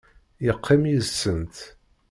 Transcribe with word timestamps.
Yeqqim 0.45 0.83
yid-sent. 0.89 1.55